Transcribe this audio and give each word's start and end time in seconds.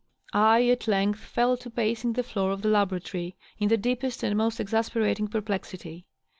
I 0.33 0.67
at 0.69 0.87
length 0.87 1.19
fell 1.19 1.57
to 1.57 1.69
pacing 1.69 2.13
the 2.13 2.23
floor 2.23 2.49
of 2.51 2.63
the 2.63 2.69
laboratory, 2.69 3.35
in 3.59 3.67
the 3.69 3.77
deepest 3.77 4.23
and 4.23 4.35
most 4.35 4.59
exasperating 4.59 5.27
perplexity. 5.27 6.07